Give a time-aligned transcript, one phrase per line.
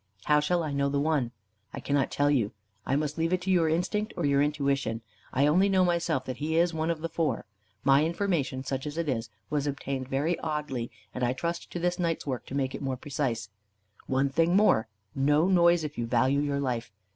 [0.23, 1.29] "How shall I know the one?"
[1.75, 2.53] "I cannot tell you.
[2.87, 5.01] I must leave it to your instinct, or your intuition.
[5.31, 7.45] I only know myself that he is one of the four.
[7.83, 11.99] My information, such as it is, was obtained very oddly, and I trust to this
[11.99, 13.49] night's work to make it more precise.
[14.07, 16.91] One thing more: No noise, if you value your life.